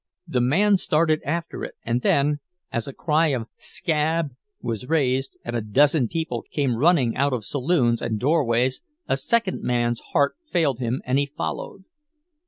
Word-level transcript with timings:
The 0.27 0.41
man 0.41 0.77
started 0.77 1.21
after 1.23 1.63
it, 1.63 1.75
and 1.85 2.01
then, 2.01 2.39
as 2.71 2.87
a 2.87 2.91
cry 2.91 3.27
of 3.27 3.45
"Scab!" 3.55 4.31
was 4.59 4.89
raised 4.89 5.37
and 5.45 5.55
a 5.55 5.61
dozen 5.61 6.07
people 6.07 6.43
came 6.51 6.75
running 6.75 7.15
out 7.15 7.33
of 7.33 7.45
saloons 7.45 8.01
and 8.01 8.19
doorways, 8.19 8.81
a 9.07 9.15
second 9.15 9.61
man's 9.61 9.99
heart 10.13 10.35
failed 10.51 10.79
him 10.79 11.03
and 11.05 11.19
he 11.19 11.27
followed. 11.27 11.83